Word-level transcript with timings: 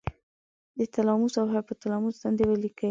د 0.77 0.79
تلاموس 0.93 1.33
او 1.41 1.45
هایپو 1.53 1.73
تلاموس 1.81 2.15
دندې 2.23 2.43
ولیکئ. 2.47 2.79